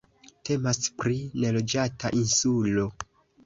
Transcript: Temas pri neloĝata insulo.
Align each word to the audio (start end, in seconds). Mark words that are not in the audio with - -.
Temas 0.49 0.79
pri 1.03 1.19
neloĝata 1.45 2.13
insulo. 2.25 2.91